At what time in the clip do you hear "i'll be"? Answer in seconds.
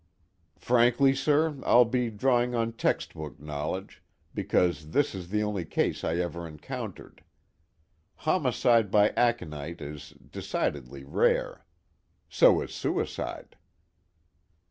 1.63-2.09